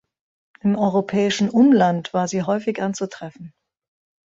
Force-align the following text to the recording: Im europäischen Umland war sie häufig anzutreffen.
Im 0.61 0.75
europäischen 0.77 1.51
Umland 1.51 2.11
war 2.11 2.27
sie 2.27 2.41
häufig 2.41 2.81
anzutreffen. 2.81 3.53